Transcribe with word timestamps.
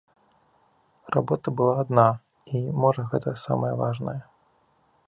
Работа 1.15 1.53
была 1.59 1.75
адна, 1.83 2.07
і 2.61 2.63
можа 2.87 3.07
гэта 3.13 3.39
самае 3.47 3.73
важнае. 3.85 4.21